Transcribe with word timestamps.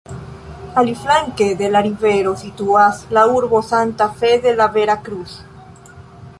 Aliflanke 0.81 1.49
de 1.59 1.69
la 1.75 1.83
rivero 1.89 2.33
situas 2.41 3.03
la 3.19 3.27
urbo 3.37 3.61
Santa 3.71 4.11
Fe 4.23 4.35
de 4.47 4.55
la 4.63 4.71
Vera 4.79 5.01
Cruz. 5.09 5.39